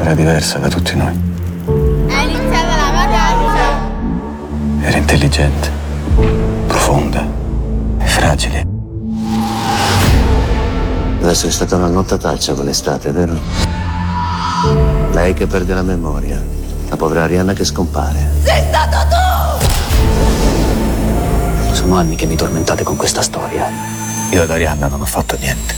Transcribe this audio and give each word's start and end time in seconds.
Era 0.00 0.14
diversa 0.14 0.58
da 0.58 0.68
tutti 0.68 0.96
noi. 0.96 1.12
È 2.06 2.22
iniziata 2.22 2.76
la 2.76 2.90
vacanza. 2.92 3.90
Era 4.80 4.96
intelligente, 4.96 5.70
profonda 6.66 7.26
e 7.98 8.06
fragile. 8.06 8.66
Deve 11.18 11.30
essere 11.30 11.50
stata 11.52 11.76
una 11.76 11.88
nottataccia 11.88 12.54
quell'estate, 12.54 13.10
vero? 13.10 13.38
Lei 15.12 15.34
che 15.34 15.46
perde 15.46 15.74
la 15.74 15.82
memoria, 15.82 16.42
la 16.88 16.96
povera 16.96 17.24
Arianna 17.24 17.52
che 17.52 17.64
scompare. 17.64 18.30
Sei 18.44 18.62
stato 18.68 18.96
tu! 19.08 19.16
Sono 21.74 21.96
anni 21.96 22.16
che 22.16 22.26
mi 22.26 22.36
tormentate 22.36 22.82
con 22.82 22.96
questa 22.96 23.20
storia. 23.22 23.66
Io 24.30 24.42
ad 24.42 24.50
Arianna 24.50 24.86
non 24.88 25.00
ho 25.00 25.06
fatto 25.06 25.36
niente. 25.38 25.74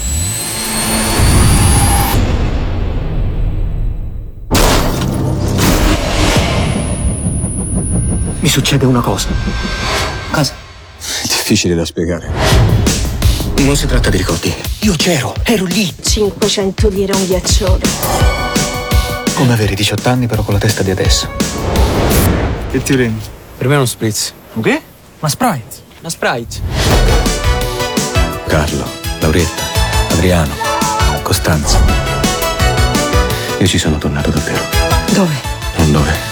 Succede 8.50 8.84
una 8.84 9.00
cosa. 9.00 9.28
Cosa? 10.32 10.52
Difficile 11.22 11.76
da 11.76 11.84
spiegare. 11.84 12.28
Non 13.58 13.76
si 13.76 13.86
tratta 13.86 14.10
di 14.10 14.16
ricordi. 14.16 14.52
Io 14.80 14.94
c'ero, 14.96 15.34
ero 15.44 15.64
lì. 15.64 15.94
500 16.00 16.88
lire 16.88 17.14
un 17.14 17.26
ghiacciolo. 17.26 17.78
Come 19.34 19.52
avere 19.52 19.74
18 19.74 20.08
anni 20.08 20.26
però 20.26 20.42
con 20.42 20.54
la 20.54 20.60
testa 20.60 20.82
di 20.82 20.90
adesso. 20.90 21.28
Che 22.72 22.82
ti 22.82 22.92
prendi? 22.92 23.22
Per 23.56 23.68
me 23.68 23.74
è 23.74 23.76
uno 23.76 23.86
spritz. 23.86 24.32
Un 24.54 24.62
che? 24.62 24.82
Una 25.20 25.30
Sprite. 25.30 25.76
Una 26.00 26.10
Sprite. 26.10 26.60
Carlo, 28.48 28.84
Lauretta, 29.20 29.62
Adriano, 30.10 30.54
Costanza. 31.22 31.78
Io 33.58 33.66
ci 33.66 33.78
sono 33.78 33.96
tornato 33.98 34.30
davvero. 34.30 34.64
Dove? 35.12 35.34
Non 35.76 35.92
dove. 35.92 36.29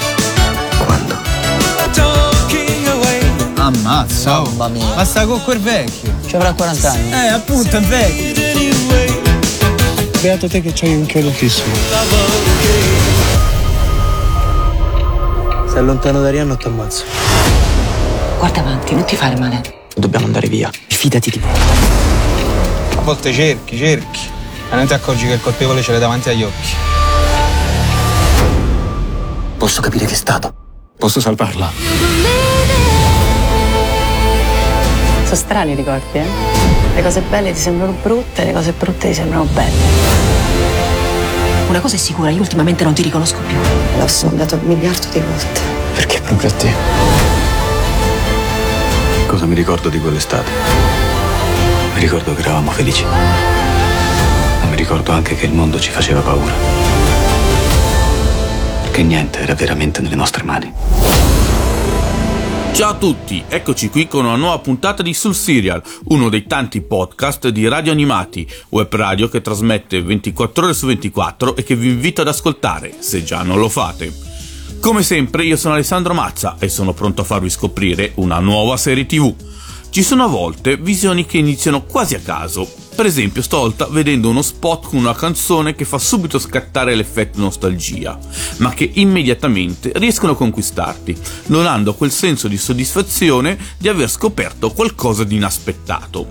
Ammazza, 3.68 4.40
oh. 4.40 4.44
Mamma 4.44 4.68
mia. 4.68 4.94
Ma 4.94 5.04
sta 5.04 5.26
con 5.26 5.42
quel 5.44 5.60
vecchio. 5.60 6.14
Ci 6.26 6.36
avrà 6.36 6.54
40 6.54 6.90
anni. 6.90 7.12
Eh, 7.12 7.28
appunto, 7.28 7.76
è 7.76 7.80
vecchio. 7.80 8.46
Beato 10.22 10.48
te 10.48 10.62
che 10.62 10.72
c'hai 10.74 10.94
un 10.94 11.04
chiodo 11.04 11.30
fisso. 11.30 11.62
Stai 15.66 15.84
lontano 15.84 16.22
da 16.22 16.28
Arianna 16.28 16.54
o 16.54 16.56
ti 16.56 16.66
ammazzo. 16.66 17.04
Guarda 18.38 18.60
avanti, 18.60 18.94
non 18.94 19.04
ti 19.04 19.16
fare 19.16 19.36
male. 19.38 19.60
Dobbiamo 19.94 20.24
andare 20.24 20.48
via. 20.48 20.70
Fidati 20.86 21.30
di 21.30 21.38
me. 21.38 21.52
A 22.96 23.02
volte 23.02 23.32
cerchi, 23.34 23.76
cerchi. 23.76 24.20
E 24.70 24.74
non 24.74 24.86
ti 24.86 24.94
accorgi 24.94 25.26
che 25.26 25.34
il 25.34 25.40
colpevole 25.42 25.82
ce 25.82 25.90
l'hai 25.90 26.00
davanti 26.00 26.30
agli 26.30 26.42
occhi. 26.42 26.74
Posso 29.58 29.82
capire 29.82 30.06
che 30.06 30.14
è 30.14 30.16
stato. 30.16 30.54
Posso 30.96 31.20
salvarla? 31.20 32.37
Sono 35.28 35.40
strani 35.40 35.72
i 35.72 35.74
ricordi, 35.74 36.16
eh? 36.16 36.24
Le 36.94 37.02
cose 37.02 37.20
belle 37.20 37.52
ti 37.52 37.60
sembrano 37.60 37.94
brutte, 38.00 38.44
le 38.44 38.52
cose 38.54 38.72
brutte 38.72 39.08
ti 39.08 39.14
sembrano 39.14 39.44
belle. 39.44 39.76
Una 41.68 41.80
cosa 41.80 41.96
è 41.96 41.98
sicura, 41.98 42.30
io 42.30 42.40
ultimamente 42.40 42.82
non 42.82 42.94
ti 42.94 43.02
riconosco 43.02 43.36
più. 43.46 43.58
L'ho 43.98 44.06
sondato 44.06 44.54
un 44.54 44.62
miliardo 44.62 45.06
di 45.12 45.20
volte. 45.20 45.60
Perché 45.92 46.18
proprio 46.22 46.48
a 46.48 46.52
te? 46.52 46.72
Cosa 49.26 49.44
mi 49.44 49.54
ricordo 49.54 49.90
di 49.90 50.00
quell'estate? 50.00 50.50
Mi 51.92 52.00
ricordo 52.00 52.34
che 52.34 52.40
eravamo 52.40 52.70
felici. 52.70 53.04
Ma 53.04 54.66
mi 54.66 54.76
ricordo 54.76 55.12
anche 55.12 55.36
che 55.36 55.44
il 55.44 55.52
mondo 55.52 55.78
ci 55.78 55.90
faceva 55.90 56.22
paura. 56.22 56.52
Perché 58.80 59.02
niente 59.02 59.40
era 59.40 59.52
veramente 59.54 60.00
nelle 60.00 60.16
nostre 60.16 60.42
mani. 60.42 60.72
Ciao 62.72 62.90
a 62.90 62.94
tutti, 62.94 63.42
eccoci 63.48 63.88
qui 63.88 64.06
con 64.06 64.24
una 64.24 64.36
nuova 64.36 64.58
puntata 64.60 65.02
di 65.02 65.12
Sul 65.12 65.34
Serial, 65.34 65.82
uno 66.04 66.28
dei 66.28 66.46
tanti 66.46 66.80
podcast 66.80 67.48
di 67.48 67.66
Radio 67.66 67.90
Animati, 67.92 68.48
web 68.70 68.94
radio 68.94 69.28
che 69.28 69.40
trasmette 69.40 70.00
24 70.00 70.64
ore 70.64 70.74
su 70.74 70.86
24 70.86 71.56
e 71.56 71.64
che 71.64 71.74
vi 71.74 71.88
invito 71.88 72.20
ad 72.20 72.28
ascoltare, 72.28 72.94
se 72.98 73.24
già 73.24 73.42
non 73.42 73.58
lo 73.58 73.68
fate. 73.68 74.12
Come 74.80 75.02
sempre 75.02 75.44
io 75.44 75.56
sono 75.56 75.74
Alessandro 75.74 76.14
Mazza 76.14 76.56
e 76.58 76.68
sono 76.68 76.92
pronto 76.92 77.22
a 77.22 77.24
farvi 77.24 77.50
scoprire 77.50 78.12
una 78.16 78.38
nuova 78.38 78.76
serie 78.76 79.06
tv. 79.06 79.34
Ci 79.90 80.02
sono 80.02 80.24
a 80.24 80.28
volte 80.28 80.76
visioni 80.76 81.24
che 81.26 81.38
iniziano 81.38 81.82
quasi 81.82 82.14
a 82.14 82.20
caso, 82.20 82.70
per 82.94 83.06
esempio 83.06 83.42
stavolta 83.42 83.86
vedendo 83.86 84.28
uno 84.28 84.42
spot 84.42 84.88
con 84.88 84.98
una 84.98 85.14
canzone 85.14 85.74
che 85.74 85.84
fa 85.84 85.98
subito 85.98 86.38
scattare 86.38 86.94
l'effetto 86.94 87.40
nostalgia, 87.40 88.18
ma 88.58 88.74
che 88.74 88.88
immediatamente 88.94 89.90
riescono 89.94 90.32
a 90.32 90.36
conquistarti, 90.36 91.16
donando 91.46 91.94
quel 91.94 92.12
senso 92.12 92.48
di 92.48 92.56
soddisfazione 92.58 93.58
di 93.78 93.88
aver 93.88 94.10
scoperto 94.10 94.70
qualcosa 94.70 95.24
di 95.24 95.36
inaspettato. 95.36 96.26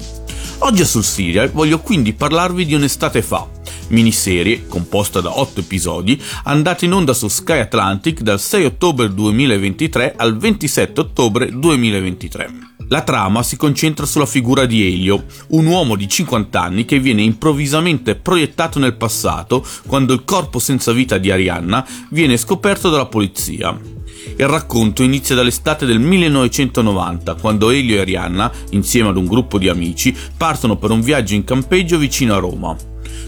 Oggi 0.59 0.85
sul 0.85 1.03
serial 1.03 1.51
voglio 1.51 1.79
quindi 1.79 2.13
parlarvi 2.13 2.65
di 2.65 2.73
Un'estate 2.73 3.21
fa, 3.21 3.47
miniserie 3.89 4.67
composta 4.67 5.19
da 5.19 5.39
8 5.39 5.61
episodi 5.61 6.21
andata 6.43 6.85
in 6.85 6.93
onda 6.93 7.13
su 7.13 7.27
Sky 7.27 7.59
Atlantic 7.59 8.21
dal 8.21 8.39
6 8.39 8.65
ottobre 8.65 9.13
2023 9.13 10.13
al 10.15 10.37
27 10.37 10.99
ottobre 11.01 11.49
2023. 11.51 12.76
La 12.89 13.01
trama 13.01 13.43
si 13.43 13.57
concentra 13.57 14.05
sulla 14.05 14.25
figura 14.25 14.65
di 14.65 14.85
Elio, 14.87 15.25
un 15.49 15.65
uomo 15.65 15.97
di 15.97 16.07
50 16.07 16.61
anni 16.61 16.85
che 16.85 16.99
viene 16.99 17.21
improvvisamente 17.21 18.15
proiettato 18.15 18.79
nel 18.79 18.95
passato 18.95 19.65
quando 19.85 20.13
il 20.13 20.23
corpo 20.23 20.57
senza 20.57 20.93
vita 20.93 21.17
di 21.17 21.29
Arianna 21.29 21.85
viene 22.11 22.37
scoperto 22.37 22.89
dalla 22.89 23.07
polizia. 23.07 23.77
Il 24.37 24.47
racconto 24.47 25.03
inizia 25.03 25.35
dall'estate 25.35 25.85
del 25.85 25.99
1990, 25.99 27.35
quando 27.35 27.71
Elio 27.71 27.97
e 27.97 27.99
Arianna, 27.99 28.49
insieme 28.69 29.09
ad 29.09 29.17
un 29.17 29.25
gruppo 29.25 29.57
di 29.57 29.67
amici, 29.67 30.15
partono 30.37 30.77
per 30.77 30.91
un 30.91 31.01
viaggio 31.01 31.33
in 31.33 31.43
campeggio 31.43 31.97
vicino 31.97 32.35
a 32.35 32.39
Roma. 32.39 32.75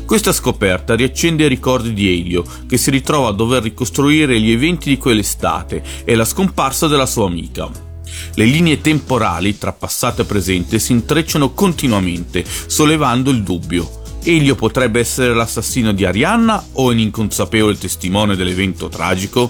Questa 0.05 0.31
scoperta 0.31 0.95
riaccende 0.95 1.43
i 1.43 1.49
ricordi 1.49 1.93
di 1.93 2.07
Elio, 2.07 2.45
che 2.65 2.77
si 2.77 2.91
ritrova 2.91 3.27
a 3.27 3.33
dover 3.33 3.63
ricostruire 3.63 4.39
gli 4.39 4.51
eventi 4.51 4.89
di 4.89 4.97
quell'estate 4.97 5.83
e 6.05 6.15
la 6.15 6.25
scomparsa 6.25 6.87
della 6.87 7.05
sua 7.05 7.27
amica. 7.27 7.87
Le 8.35 8.45
linee 8.45 8.81
temporali 8.81 9.57
tra 9.57 9.73
passato 9.73 10.21
e 10.21 10.25
presente 10.25 10.79
si 10.79 10.91
intrecciano 10.91 11.53
continuamente, 11.53 12.43
sollevando 12.67 13.29
il 13.31 13.43
dubbio. 13.43 14.01
Elio 14.23 14.55
potrebbe 14.55 14.99
essere 14.99 15.33
l'assassino 15.33 15.93
di 15.93 16.05
Arianna 16.05 16.63
o 16.73 16.89
un 16.89 16.99
inconsapevole 16.99 17.77
testimone 17.77 18.35
dell'evento 18.35 18.89
tragico? 18.89 19.49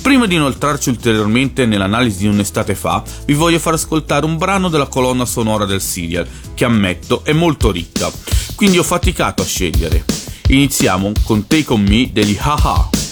Prima 0.00 0.26
di 0.26 0.36
inoltrarci 0.36 0.88
ulteriormente 0.88 1.66
nell'analisi 1.66 2.18
di 2.18 2.26
un'estate 2.28 2.74
fa, 2.76 3.02
vi 3.24 3.34
voglio 3.34 3.58
far 3.58 3.74
ascoltare 3.74 4.24
un 4.24 4.38
brano 4.38 4.68
della 4.68 4.86
colonna 4.86 5.24
sonora 5.24 5.64
del 5.64 5.80
serial, 5.80 6.26
che 6.54 6.64
ammetto 6.64 7.24
è 7.24 7.32
molto 7.32 7.72
ricca, 7.72 8.10
quindi 8.54 8.78
ho 8.78 8.84
faticato 8.84 9.42
a 9.42 9.46
scegliere. 9.46 10.04
Iniziamo 10.48 11.10
con 11.24 11.48
Take 11.48 11.72
On 11.72 11.82
Me 11.82 12.10
degli 12.12 12.36
Haha. 12.38 13.05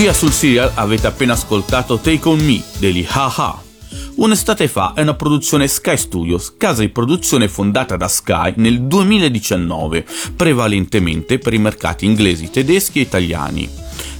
Qui 0.00 0.08
a 0.08 0.14
Sul 0.14 0.32
Serial 0.32 0.72
avete 0.76 1.08
appena 1.08 1.34
ascoltato 1.34 1.98
Take 1.98 2.26
On 2.26 2.38
Me 2.38 2.62
degli 2.78 3.04
Haha. 3.06 3.62
Un'estate 4.14 4.66
fa 4.66 4.94
è 4.94 5.02
una 5.02 5.12
produzione 5.12 5.68
Sky 5.68 5.98
Studios, 5.98 6.54
casa 6.56 6.80
di 6.80 6.88
produzione 6.88 7.48
fondata 7.48 7.98
da 7.98 8.08
Sky 8.08 8.54
nel 8.56 8.80
2019, 8.84 10.06
prevalentemente 10.34 11.38
per 11.38 11.52
i 11.52 11.58
mercati 11.58 12.06
inglesi, 12.06 12.48
tedeschi 12.48 13.00
e 13.00 13.02
italiani. 13.02 13.68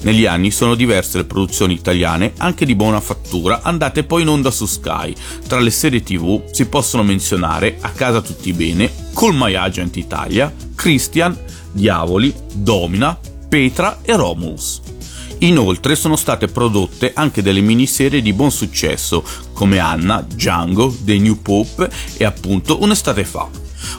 Negli 0.03 0.27
anni 0.27 0.51
sono 0.51 0.75
diverse 0.75 1.17
le 1.17 1.25
produzioni 1.25 1.73
italiane, 1.73 2.35
anche 2.37 2.67
di 2.67 2.75
buona 2.75 3.01
fattura, 3.01 3.63
andate 3.63 4.05
poi 4.05 4.21
in 4.21 4.29
onda 4.29 4.51
su 4.51 4.67
Sky. 4.67 5.15
Tra 5.49 5.61
le 5.61 5.71
serie 5.71 6.03
tv 6.03 6.43
si 6.51 6.67
possono 6.67 7.03
menzionare 7.05 7.79
A 7.81 7.89
casa 7.89 8.21
tutti 8.21 8.53
bene, 8.53 8.93
Call 9.15 9.35
My 9.35 9.55
Agent 9.55 9.97
Italia, 9.97 10.55
Christian, 10.75 11.35
Diavoli, 11.73 12.35
Domina, 12.53 13.19
Petra 13.49 14.01
e 14.03 14.15
Romulus. 14.15 14.90
Inoltre 15.41 15.95
sono 15.95 16.17
state 16.17 16.49
prodotte 16.49 17.13
anche 17.15 17.43
delle 17.43 17.61
miniserie 17.61 18.21
di 18.21 18.33
buon 18.33 18.51
successo 18.51 19.25
come 19.53 19.79
Anna, 19.79 20.21
Django, 20.21 20.95
The 21.03 21.19
New 21.19 21.41
Pope 21.41 21.91
e 22.17 22.25
appunto 22.25 22.83
Un'estate 22.83 23.25
fa. 23.25 23.49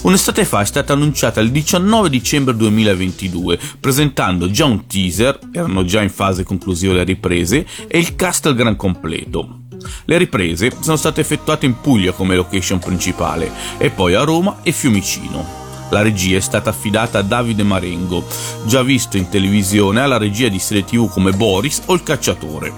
Un'estate 0.03 0.45
fa 0.45 0.61
è 0.61 0.65
stata 0.65 0.93
annunciata 0.93 1.41
il 1.41 1.51
19 1.51 2.09
dicembre 2.09 2.55
2022, 2.55 3.59
presentando 3.79 4.49
già 4.51 4.65
un 4.65 4.85
teaser, 4.85 5.39
erano 5.51 5.83
già 5.83 6.01
in 6.01 6.09
fase 6.09 6.43
conclusiva 6.43 6.93
le 6.93 7.03
riprese, 7.03 7.65
e 7.87 7.97
il 7.97 8.15
cast 8.15 8.45
al 8.45 8.55
gran 8.55 8.75
completo. 8.75 9.61
Le 10.05 10.17
riprese 10.17 10.71
sono 10.79 10.95
state 10.95 11.21
effettuate 11.21 11.65
in 11.65 11.79
Puglia 11.81 12.11
come 12.11 12.35
location 12.35 12.77
principale 12.77 13.51
e 13.77 13.89
poi 13.89 14.13
a 14.13 14.23
Roma 14.23 14.59
e 14.61 14.71
Fiumicino. 14.71 15.60
La 15.91 16.01
regia 16.01 16.37
è 16.37 16.41
stata 16.41 16.69
affidata 16.69 17.19
a 17.19 17.21
Davide 17.21 17.63
Marengo, 17.63 18.25
già 18.65 18.81
visto 18.81 19.17
in 19.17 19.27
televisione 19.27 19.99
alla 19.99 20.17
regia 20.17 20.47
di 20.47 20.57
serie 20.57 20.85
tv 20.85 21.09
come 21.09 21.31
Boris 21.31 21.81
o 21.85 21.93
Il 21.93 22.03
Cacciatore. 22.03 22.73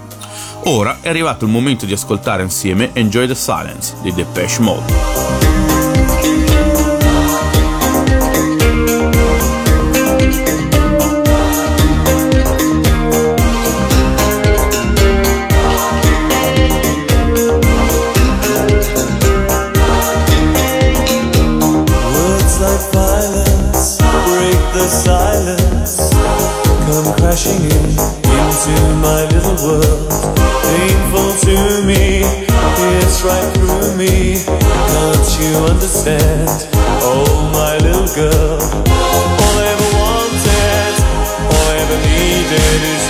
Ora 0.65 0.97
è 0.99 1.09
arrivato 1.09 1.45
il 1.45 1.51
momento 1.51 1.85
di 1.85 1.93
ascoltare 1.93 2.41
insieme 2.41 2.89
Enjoy 2.93 3.27
the 3.27 3.35
Silence 3.35 3.95
di 4.01 4.11
Depeche 4.13 4.61
Mode. 4.61 5.42
Me. 34.05 34.43
Can't 34.91 35.29
you 35.39 35.53
understand? 35.71 36.49
Oh, 37.03 37.23
my 37.53 37.77
little 37.85 38.09
girl. 38.15 38.59
All 38.59 39.55
I 39.59 39.67
ever 39.73 39.89
wanted, 40.03 40.93
all 41.53 41.67
I 41.71 41.75
ever 41.83 41.97
needed 42.11 42.79
is 42.93 43.02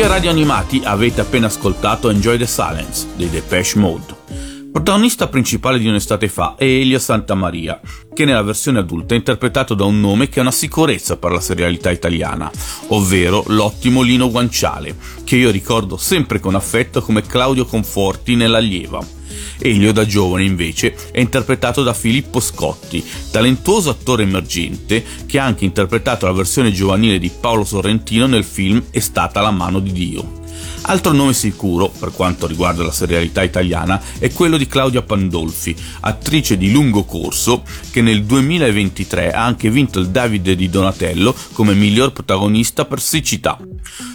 Qui 0.00 0.08
a 0.08 0.12
Radio 0.12 0.30
Animati 0.30 0.80
avete 0.82 1.20
appena 1.20 1.48
ascoltato 1.48 2.08
Enjoy 2.08 2.38
the 2.38 2.46
Silence 2.46 3.06
dei 3.16 3.28
Depeche 3.28 3.78
Mode. 3.78 4.19
Protagonista 4.72 5.26
principale 5.26 5.80
di 5.80 5.88
Un'estate 5.88 6.28
fa 6.28 6.54
è 6.56 6.62
Elio 6.62 7.00
Santamaria, 7.00 7.80
che 8.14 8.24
nella 8.24 8.42
versione 8.42 8.78
adulta 8.78 9.14
è 9.14 9.16
interpretato 9.16 9.74
da 9.74 9.84
un 9.84 9.98
nome 9.98 10.28
che 10.28 10.38
è 10.38 10.42
una 10.42 10.52
sicurezza 10.52 11.16
per 11.16 11.32
la 11.32 11.40
serialità 11.40 11.90
italiana, 11.90 12.48
ovvero 12.88 13.42
l'ottimo 13.48 14.02
Lino 14.02 14.30
Guanciale, 14.30 14.96
che 15.24 15.34
io 15.34 15.50
ricordo 15.50 15.96
sempre 15.96 16.38
con 16.38 16.54
affetto 16.54 17.02
come 17.02 17.22
Claudio 17.22 17.66
Conforti 17.66 18.36
nell'Allieva. 18.36 19.04
Elio 19.58 19.92
da 19.92 20.06
giovane 20.06 20.44
invece 20.44 20.94
è 21.10 21.18
interpretato 21.18 21.82
da 21.82 21.92
Filippo 21.92 22.38
Scotti, 22.38 23.04
talentuoso 23.32 23.90
attore 23.90 24.22
emergente 24.22 25.04
che 25.26 25.40
ha 25.40 25.44
anche 25.44 25.64
interpretato 25.64 26.26
la 26.26 26.32
versione 26.32 26.70
giovanile 26.70 27.18
di 27.18 27.28
Paolo 27.28 27.64
Sorrentino 27.64 28.26
nel 28.26 28.44
film 28.44 28.84
È 28.90 29.00
stata 29.00 29.40
la 29.40 29.50
mano 29.50 29.80
di 29.80 29.90
Dio. 29.90 30.39
Altro 30.82 31.12
nome 31.12 31.34
sicuro, 31.34 31.88
per 31.88 32.10
quanto 32.10 32.46
riguarda 32.46 32.82
la 32.82 32.90
serialità 32.90 33.42
italiana, 33.42 34.00
è 34.18 34.32
quello 34.32 34.56
di 34.56 34.66
Claudia 34.66 35.02
Pandolfi, 35.02 35.76
attrice 36.00 36.56
di 36.56 36.72
lungo 36.72 37.04
corso 37.04 37.62
che 37.90 38.02
nel 38.02 38.24
2023 38.24 39.32
ha 39.32 39.44
anche 39.44 39.70
vinto 39.70 39.98
il 39.98 40.08
Davide 40.08 40.56
di 40.56 40.68
Donatello 40.68 41.34
come 41.52 41.74
miglior 41.74 42.12
protagonista 42.12 42.84
per 42.84 43.00
siccità. 43.00 43.58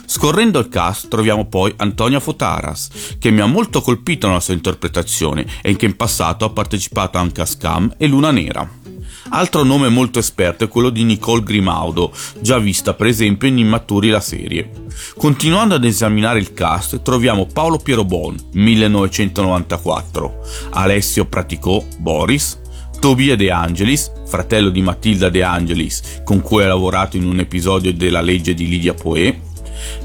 Scorrendo 0.06 0.60
il 0.60 0.70
cast 0.70 1.08
troviamo 1.08 1.46
poi 1.46 1.74
Antonia 1.78 2.20
Fotaras, 2.20 2.90
che 3.20 3.32
mi 3.32 3.42
ha 3.42 3.46
molto 3.46 3.82
colpito 3.82 4.28
nella 4.28 4.40
sua 4.40 4.54
interpretazione 4.54 5.46
e 5.62 5.76
che 5.76 5.86
in 5.86 5.96
passato 5.96 6.46
ha 6.46 6.50
partecipato 6.50 7.18
anche 7.18 7.42
a 7.42 7.46
Scam 7.46 7.94
e 7.98 8.08
Luna 8.08 8.32
Nera. 8.32 8.85
Altro 9.30 9.64
nome 9.64 9.90
molto 9.90 10.20
esperto 10.20 10.66
è 10.66 10.68
quello 10.68 10.92
di 10.92 11.04
Nicole 11.04 11.42
Grimaudo, 11.42 12.12
già 12.40 12.60
vista 12.60 12.94
per 12.94 13.08
esempio 13.08 13.48
in 13.48 13.58
Immaturi 13.58 14.10
la 14.10 14.20
serie. 14.20 14.70
Continuando 15.18 15.74
ad 15.76 15.84
esaminare 15.84 16.38
il 16.38 16.54
cast 16.54 17.02
troviamo 17.02 17.48
Paolo 17.48 17.78
Pierobon, 17.78 18.38
1994, 18.54 20.42
Alessio 20.72 21.26
Praticò, 21.26 21.84
Boris, 21.98 22.62
Tobia 23.00 23.36
De 23.36 23.50
Angelis, 23.50 24.12
fratello 24.28 24.70
di 24.70 24.84
Matilda 24.84 25.30
De 25.30 25.42
Angelis, 25.42 26.22
con 26.24 26.42
cui 26.42 26.64
ha 26.64 26.68
lavorato 26.68 27.18
in 27.18 27.26
un 27.26 27.40
episodio 27.40 27.94
della 27.94 28.22
legge 28.22 28.54
di 28.54 28.68
Lidia 28.70 28.94
Poe, 28.94 29.42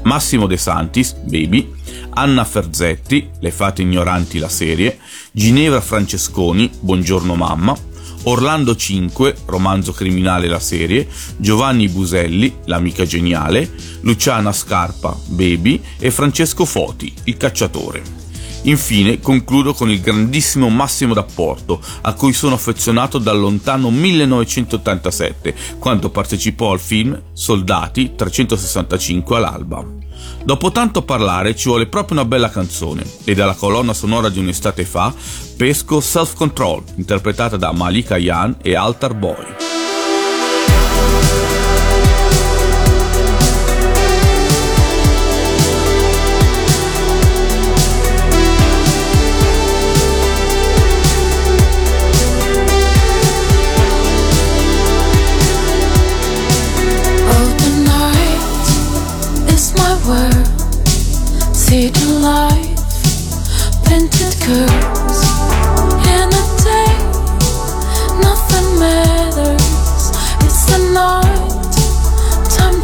Massimo 0.03 0.47
De 0.47 0.57
Santis, 0.57 1.13
Baby, 1.13 1.71
Anna 2.09 2.43
Ferzetti, 2.43 3.29
Le 3.39 3.51
fate 3.51 3.83
ignoranti 3.83 4.39
la 4.39 4.49
serie, 4.49 4.97
Ginevra 5.31 5.79
Francesconi, 5.79 6.69
Buongiorno 6.79 7.35
mamma, 7.35 7.77
Orlando 8.23 8.75
5, 8.75 9.35
romanzo 9.45 9.93
criminale 9.93 10.47
la 10.47 10.59
serie, 10.59 11.07
Giovanni 11.37 11.87
Buselli, 11.87 12.53
l'amica 12.65 13.03
geniale, 13.05 13.69
Luciana 14.01 14.51
Scarpa, 14.51 15.17
Baby 15.25 15.81
e 15.97 16.11
Francesco 16.11 16.65
Foti, 16.65 17.11
il 17.23 17.37
cacciatore. 17.37 18.03
Infine 18.63 19.19
concludo 19.19 19.73
con 19.73 19.89
il 19.89 20.01
grandissimo 20.01 20.69
Massimo 20.69 21.13
D'Apporto, 21.13 21.81
a 22.01 22.13
cui 22.13 22.31
sono 22.33 22.55
affezionato 22.55 23.17
dal 23.17 23.39
lontano 23.39 23.89
1987, 23.89 25.55
quando 25.79 26.09
partecipò 26.09 26.71
al 26.71 26.79
film 26.79 27.19
Soldati 27.33 28.13
365 28.15 29.35
all'alba. 29.35 29.83
Dopo 30.43 30.71
tanto 30.71 31.01
parlare 31.01 31.55
ci 31.55 31.67
vuole 31.69 31.87
proprio 31.87 32.19
una 32.19 32.27
bella 32.27 32.49
canzone 32.49 33.03
e 33.23 33.33
dalla 33.33 33.55
colonna 33.55 33.93
sonora 33.93 34.29
di 34.29 34.39
un'estate 34.39 34.85
fa 34.85 35.13
pesco 35.57 35.99
Self 35.99 36.35
Control, 36.35 36.83
interpretata 36.95 37.57
da 37.57 37.71
Malika 37.71 38.17
Yan 38.17 38.57
e 38.61 38.75
Altar 38.75 39.15
Boy. 39.15 39.70
The 61.71 61.87
life, 62.19 62.83
painted 63.85 64.35
curves. 64.41 65.21
In 66.03 66.27
a 66.27 66.45
day, 66.59 66.91
nothing 68.19 68.77
matters. 68.77 70.11
It's 70.43 70.65
the 70.65 70.79
night, 70.91 71.71
time 72.51 72.75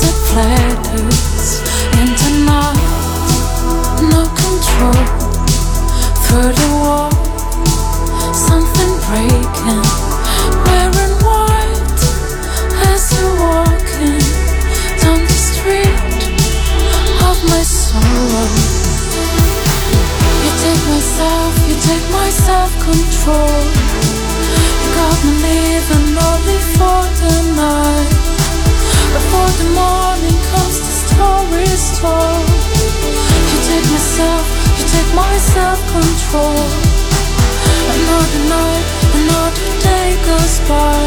no 4.10 4.24
control. 4.40 5.04
Through 6.24 6.54
the 6.54 6.70
wall, 6.80 7.12
something 8.32 8.94
breaking. 9.10 10.07
The 29.58 29.70
morning 29.74 30.38
comes, 30.52 30.78
the 30.80 30.94
story's 31.06 31.86
told. 32.00 32.48
You 33.50 33.58
take 33.70 33.88
myself, 33.90 34.46
you 34.78 34.86
take 34.86 35.12
my 35.16 35.34
self 35.54 35.80
control. 35.90 36.62
Another 37.96 38.44
night, 38.54 38.86
another 39.18 39.68
day 39.82 40.10
goes 40.30 40.60
by. 40.70 41.00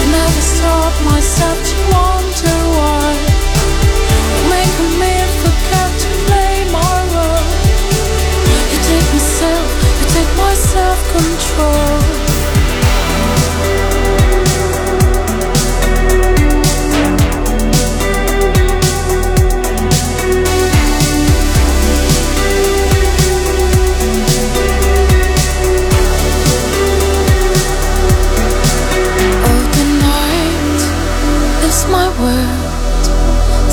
I 0.00 0.04
never 0.16 0.42
stop 0.54 0.94
myself 1.12 1.58
to 1.70 1.76
wonder 1.92 2.58
why. 2.76 3.08
Making 4.54 4.92
me 5.02 5.14
forget 5.42 5.90
to 6.02 6.10
my. 6.72 6.98
You 8.72 8.78
take 8.88 9.08
myself, 9.12 9.68
you 10.00 10.06
take 10.16 10.32
my 10.36 10.54
self 10.54 10.98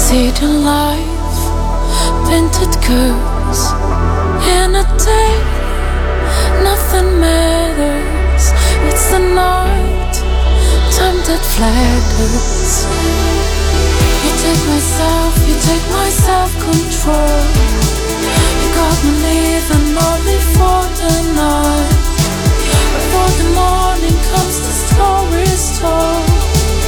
See 0.05 0.29
the 0.29 0.47
life, 0.47 1.41
painted 2.29 2.73
curves. 2.85 3.61
In 4.53 4.75
a 4.77 4.85
day, 5.01 5.33
nothing 6.61 7.19
matters. 7.19 8.45
It's 8.85 9.09
the 9.09 9.17
night, 9.17 10.15
time 10.93 11.19
that 11.25 11.41
flatters. 11.53 12.85
You 14.21 14.31
take 14.45 14.63
myself, 14.69 15.33
you 15.49 15.55
take 15.65 15.85
my 15.89 16.09
self 16.13 16.53
control. 16.53 17.41
You 18.61 18.69
got 18.77 18.97
me 19.01 19.11
living 19.25 19.89
only 20.05 20.39
for 20.53 20.81
the 21.01 21.13
night. 21.33 21.97
Before 22.93 23.31
the 23.41 23.49
morning 23.57 24.17
comes, 24.29 24.57
the 24.69 24.73
story's 24.85 25.65
told. 25.81 26.29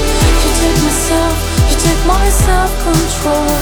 You 0.06 0.52
take 0.62 0.80
myself, 0.86 1.47
take 1.88 2.06
my 2.06 2.28
self 2.30 2.72
control. 2.84 3.56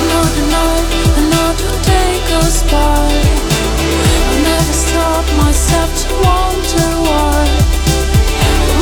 Another 0.00 0.46
night, 0.58 0.88
another 1.22 1.72
day 1.92 2.10
goes 2.32 2.58
by. 2.72 3.06
I 4.30 4.34
never 4.48 4.74
stop 4.86 5.24
myself 5.42 5.90
to 6.02 6.08
wonder 6.26 6.88
why. 7.06 7.40
You're 8.50 8.80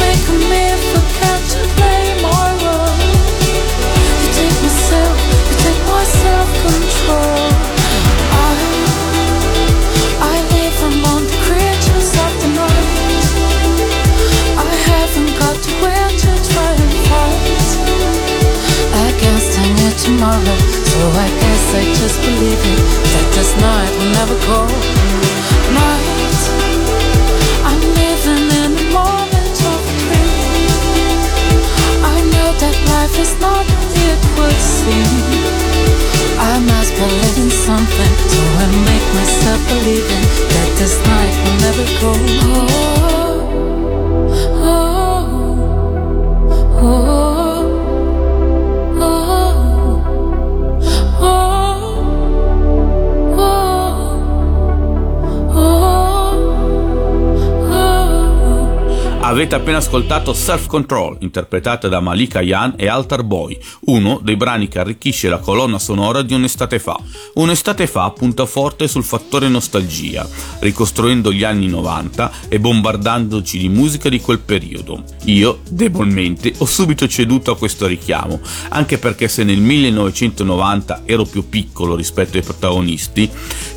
me 0.53 0.65
forget 0.93 1.41
to 1.53 1.61
play 1.77 2.05
never 24.19 24.39
go. 24.49 24.61
Night, 25.77 26.41
I'm 27.69 27.83
living 28.01 28.47
in 28.63 28.71
the 28.79 28.87
moment 29.01 29.57
of 29.73 29.81
dream. 30.01 31.21
I 32.15 32.19
know 32.33 32.51
that 32.63 32.77
life 32.93 33.17
is 33.25 33.33
not 33.45 33.65
what 33.71 33.93
it 34.11 34.21
would 34.37 34.61
seem. 34.77 35.13
I 36.53 36.55
must 36.71 36.93
believe 37.01 37.39
in 37.45 37.51
something, 37.69 38.15
so 38.33 38.43
I 38.63 38.67
make 38.91 39.07
myself 39.21 39.61
believe 39.73 40.09
in 40.17 40.25
that 40.53 40.71
this 40.79 40.97
Avete 59.37 59.55
appena 59.55 59.77
ascoltato 59.77 60.33
Self 60.33 60.67
Control, 60.67 61.19
interpretata 61.21 61.89
da 61.89 62.01
Malika 62.01 62.41
Yan 62.41 62.73
e 62.75 62.89
Altar 62.89 63.23
Boy, 63.23 63.59
uno 63.81 64.19
dei 64.23 64.35
brani 64.35 64.67
che 64.67 64.79
arricchisce 64.79 65.29
la 65.29 65.41
colonna 65.41 65.79
sonora 65.79 66.23
di 66.23 66.33
Un'estate 66.33 66.79
fa. 66.79 66.99
Un'estate 67.35 67.87
fa 67.87 68.09
punta 68.13 68.47
forte 68.47 68.89
sul 68.89 69.05
fattore 69.05 69.49
nostalgia, 69.49 70.27
ricostruendo 70.61 71.31
gli 71.31 71.45
anni 71.45 71.67
90 71.67 72.33
e 72.49 72.59
bombardandoci 72.59 73.59
di 73.59 73.69
musica 73.69 74.09
di 74.09 74.23
quel 74.23 74.39
periodo. 74.39 75.05
Io, 75.25 75.59
debolmente, 75.69 76.55
ho 76.57 76.65
subito 76.65 77.07
ceduto 77.07 77.51
a 77.51 77.59
questo 77.59 77.87
richiamo, 77.87 78.41
anche 78.71 78.97
perché 78.97 79.29
se 79.29 79.45
nel 79.45 79.61
1990 79.61 81.03
ero 81.05 81.25
più 81.27 81.47
piccolo 81.47 81.95
rispetto 81.95 82.39
ai 82.39 82.43
protagonisti, 82.43 83.31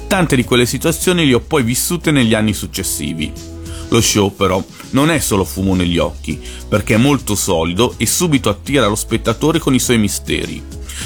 tante 0.07 0.37
di 0.37 0.45
quelle 0.45 0.65
situazioni 0.65 1.27
le 1.27 1.33
ho 1.33 1.41
poi 1.41 1.63
vissute 1.63 2.11
negli 2.11 2.33
anni 2.33 2.53
successivi. 2.53 3.48
Lo 3.89 4.01
show 4.01 4.33
però 4.35 4.63
non 4.91 5.09
è 5.09 5.19
solo 5.19 5.43
fumo 5.43 5.75
negli 5.75 5.97
occhi, 5.97 6.39
perché 6.67 6.95
è 6.95 6.97
molto 6.97 7.35
solido 7.35 7.95
e 7.97 8.05
subito 8.05 8.49
attira 8.49 8.87
lo 8.87 8.95
spettatore 8.95 9.59
con 9.59 9.73
i 9.73 9.79
suoi 9.79 9.97
misteri. 9.97 10.61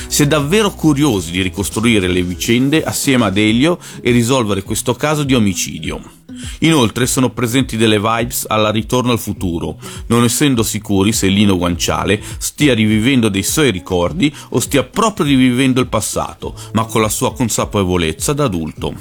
Si 0.07 0.23
è 0.23 0.27
davvero 0.27 0.71
curiosi 0.71 1.31
di 1.31 1.41
ricostruire 1.41 2.07
le 2.07 2.23
vicende 2.23 2.83
assieme 2.83 3.25
ad 3.25 3.37
Elio 3.37 3.77
e 4.01 4.11
risolvere 4.11 4.63
questo 4.63 4.95
caso 4.95 5.23
di 5.23 5.33
omicidio. 5.33 6.22
Inoltre 6.59 7.05
sono 7.05 7.29
presenti 7.31 7.77
delle 7.77 7.99
vibes 7.99 8.45
alla 8.47 8.71
ritorno 8.71 9.11
al 9.11 9.19
futuro, 9.19 9.77
non 10.07 10.23
essendo 10.23 10.63
sicuri 10.63 11.11
se 11.11 11.27
Lino 11.27 11.57
Guanciale 11.57 12.21
stia 12.37 12.73
rivivendo 12.73 13.29
dei 13.29 13.43
suoi 13.43 13.71
ricordi 13.71 14.33
o 14.49 14.59
stia 14.59 14.83
proprio 14.83 15.25
rivivendo 15.25 15.81
il 15.81 15.87
passato, 15.87 16.55
ma 16.73 16.85
con 16.85 17.01
la 17.01 17.09
sua 17.09 17.33
consapevolezza 17.33 18.33
da 18.33 18.45
adulto. 18.45 18.93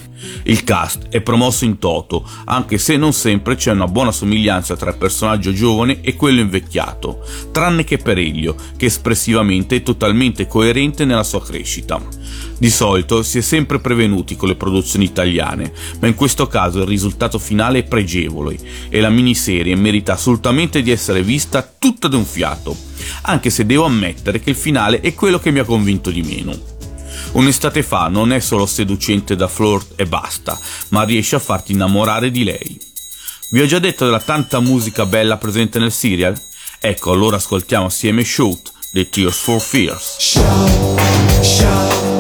Il 0.45 0.65
cast 0.65 1.09
è 1.09 1.21
promosso 1.21 1.65
in 1.65 1.79
toto, 1.79 2.29
anche 2.45 2.79
se 2.79 2.97
non 2.97 3.13
sempre 3.13 3.55
c'è 3.55 3.73
una 3.73 3.89
buona 3.89 4.13
somiglianza 4.13 4.77
tra 4.77 4.91
il 4.91 4.97
personaggio 4.97 5.53
giovane 5.53 6.01
e 6.01 6.15
quello 6.15 6.41
invecchiato, 6.41 7.25
tranne 7.51 7.85
che 7.85 7.99
per 7.99 8.19
Elio, 8.19 8.55
che 8.77 8.87
espressivamente 8.87 9.77
è 9.77 9.83
totalmente 9.83 10.47
coerente 10.47 11.05
nella 11.05 11.25
sua 11.25 11.43
crescita. 11.43 12.01
Di 12.59 12.71
solito 12.71 13.23
si 13.23 13.39
è 13.39 13.41
sempre 13.41 13.81
prevenuti 13.81 14.37
con 14.37 14.49
le 14.49 14.55
produzioni 14.55 15.05
italiane, 15.05 15.73
ma 16.01 16.07
in 16.07 16.15
questo 16.15 16.47
caso 16.47 16.81
il 16.81 16.87
risultato 16.87 17.39
finale 17.39 17.81
è 17.81 17.83
pregevole 17.83 18.57
e 18.89 19.01
la 19.01 19.09
miniserie 19.09 19.75
merita 19.75 20.13
assolutamente 20.13 20.81
di 20.83 20.91
essere 20.91 21.23
vista 21.23 21.69
tutta 21.79 22.07
d'un 22.07 22.25
fiato, 22.25 22.77
anche 23.23 23.51
se 23.51 23.67
devo 23.67 23.85
ammettere 23.85 24.41
che 24.41 24.51
il 24.51 24.57
finale 24.57 25.01
è 25.01 25.13
quello 25.15 25.41
che 25.41 25.51
mi 25.51 25.59
ha 25.59 25.65
convinto 25.65 26.11
di 26.11 26.23
meno. 26.23 26.57
Un'estate 27.33 27.83
fa 27.83 28.09
non 28.09 28.33
è 28.33 28.41
solo 28.41 28.67
seducente 28.67 29.35
da 29.35 29.49
flirt 29.49 29.95
e 29.97 30.07
basta, 30.07 30.59
ma 30.91 31.03
riesce 31.03 31.37
a 31.37 31.41
farti 31.41 31.73
innamorare 31.73 32.31
di 32.31 32.45
lei. 32.45 32.79
Vi 33.51 33.61
ho 33.61 33.67
già 33.67 33.79
detto 33.79 34.05
della 34.05 34.21
tanta 34.21 34.61
musica 34.61 35.05
bella 35.05 35.37
presente 35.37 35.79
nel 35.79 35.93
serial? 35.93 36.41
Ecco, 36.79 37.13
allora 37.13 37.37
ascoltiamo 37.37 37.87
assieme 37.87 38.23
Shoot 38.25 38.71
dei 38.93 39.09
Tears 39.09 39.39
for 39.39 39.61
Fears. 39.61 40.37
Let 41.43 42.12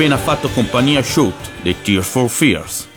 appena 0.00 0.16
fatto 0.16 0.48
compagnia 0.48 1.02
Shoot 1.02 1.50
dei 1.60 1.76
Tears 1.82 2.08
for 2.08 2.30
Fears. 2.30 2.88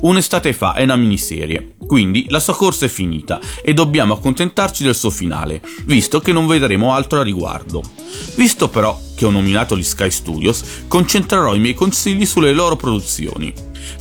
Un'estate 0.00 0.54
fa 0.54 0.72
è 0.72 0.84
una 0.84 0.96
miniserie, 0.96 1.74
quindi 1.86 2.24
la 2.30 2.40
sua 2.40 2.56
corsa 2.56 2.86
è 2.86 2.88
finita 2.88 3.38
e 3.62 3.74
dobbiamo 3.74 4.14
accontentarci 4.14 4.82
del 4.82 4.94
suo 4.94 5.10
finale, 5.10 5.60
visto 5.84 6.20
che 6.20 6.32
non 6.32 6.46
vedremo 6.46 6.94
altro 6.94 7.20
a 7.20 7.22
riguardo. 7.22 7.82
Visto 8.36 8.70
però 8.70 8.98
che 9.14 9.26
ho 9.26 9.30
nominato 9.30 9.76
gli 9.76 9.82
Sky 9.82 10.10
Studios, 10.10 10.64
concentrerò 10.88 11.54
i 11.54 11.58
miei 11.60 11.74
consigli 11.74 12.24
sulle 12.24 12.54
loro 12.54 12.76
produzioni. 12.76 13.52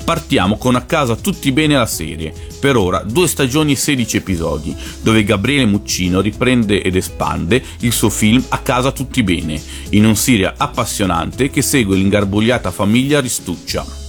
Partiamo 0.04 0.58
con 0.58 0.76
A 0.76 0.82
casa 0.82 1.15
tutti 1.15 1.52
bene 1.52 1.76
la 1.76 1.86
serie, 1.86 2.34
per 2.60 2.76
ora 2.76 3.04
due 3.04 3.28
stagioni 3.28 3.73
e 3.73 3.76
16 3.76 4.17
episodi, 4.17 4.76
dove 5.02 5.23
Gabriele 5.23 5.65
Muccino 5.65 6.21
riprende 6.21 6.82
ed 6.82 6.95
espande 6.95 7.63
il 7.80 7.91
suo 7.91 8.10
film 8.10 8.43
A 8.50 8.60
casa 8.60 8.91
tutti 8.91 9.23
bene, 9.23 9.62
in 9.89 10.06
un 10.06 10.15
serial 10.15 10.54
appassionante 10.58 11.50
che 11.50 11.62
segue 11.62 11.95
l'ingarbugliata 11.95 12.71
famiglia 12.71 13.19
Ristuccia. 13.19 14.07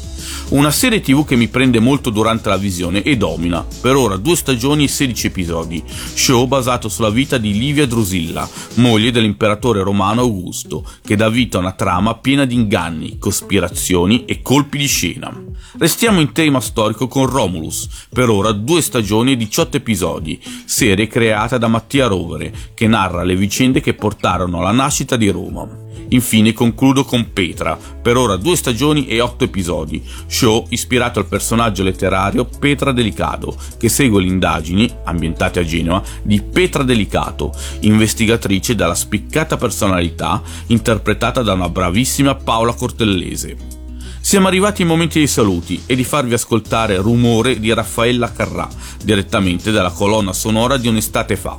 Una 0.51 0.71
serie 0.71 1.03
tv 1.03 1.27
che 1.27 1.37
mi 1.37 1.49
prende 1.49 1.79
molto 1.79 2.09
durante 2.09 2.49
la 2.49 2.57
visione 2.57 3.03
e 3.03 3.19
domina, 3.19 3.67
per 3.83 3.97
ora 3.97 4.17
due 4.17 4.35
stagioni 4.35 4.85
e 4.85 4.89
16 4.89 5.27
episodi, 5.27 5.85
show 5.87 6.47
basato 6.47 6.89
sulla 6.89 7.11
vita 7.11 7.37
di 7.37 7.53
Livia 7.53 7.87
Drusilla, 7.87 8.49
moglie 8.77 9.11
dell'imperatore 9.11 9.83
romano 9.83 10.23
Augusto, 10.23 10.87
che 11.05 11.17
dà 11.17 11.29
vita 11.29 11.59
a 11.59 11.61
una 11.61 11.73
trama 11.73 12.15
piena 12.15 12.47
di 12.47 12.55
inganni, 12.55 13.19
cospirazioni 13.19 14.25
e 14.25 14.41
colpi 14.41 14.79
di 14.79 14.87
scena. 14.87 15.31
Restiamo 15.77 16.19
in 16.19 16.33
tema 16.33 16.61
storico 16.61 17.09
con 17.09 17.27
Romulus, 17.27 17.87
per 18.09 18.31
ora 18.31 18.51
due 18.53 18.81
stagioni 18.81 19.33
e 19.33 19.37
18 19.37 19.77
episodi, 19.77 20.41
serie 20.65 21.09
creata 21.09 21.59
da 21.59 21.69
Mattia 21.69 22.07
Rovere, 22.07 22.55
che 22.73 22.87
narra 22.87 23.23
le 23.23 23.37
vicende 23.37 23.83
che 23.83 23.93
portarono 23.93 24.61
alla 24.61 24.73
nascita 24.73 25.17
di 25.17 25.29
Roma. 25.29 25.87
Infine 26.11 26.53
concludo 26.53 27.05
con 27.05 27.33
Petra, 27.33 27.77
per 27.77 28.16
ora 28.16 28.37
due 28.37 28.57
stagioni 28.57 29.07
e 29.07 29.20
otto 29.20 29.44
episodi, 29.44 30.03
show 30.27 30.66
ispirato 30.70 31.18
al 31.18 31.27
personaggio 31.27 31.83
letterario 31.83 32.46
Petra 32.46 32.92
Delicato, 32.92 33.57
che 33.77 33.88
segue 33.88 34.22
le 34.22 34.29
indagini, 34.29 34.90
ambientate 35.05 35.61
a 35.61 35.64
Genova, 35.64 36.03
di 36.22 36.40
Petra 36.40 36.83
Delicato, 36.83 37.53
investigatrice 37.81 38.74
dalla 38.74 38.94
spiccata 38.94 39.57
personalità 39.57 40.42
interpretata 40.68 41.42
da 41.42 41.53
una 41.53 41.68
bravissima 41.68 42.35
Paola 42.35 42.72
Cortellese. 42.72 43.77
Siamo 44.20 44.46
arrivati 44.48 44.83
ai 44.83 44.88
momenti 44.88 45.18
dei 45.18 45.29
saluti 45.29 45.83
e 45.87 45.94
di 45.94 46.05
farvi 46.05 46.35
ascoltare 46.35 46.96
Rumore 46.96 47.61
di 47.61 47.72
Raffaella 47.72 48.33
Carrà, 48.33 48.68
direttamente 49.03 49.70
dalla 49.70 49.90
colonna 49.90 50.33
sonora 50.33 50.77
di 50.77 50.88
Un'estate 50.88 51.37
fa. 51.37 51.59